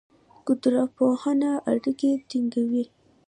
قدرپوهنه 0.45 1.51
اړیکې 1.71 2.11
ټینګوي. 2.29 2.83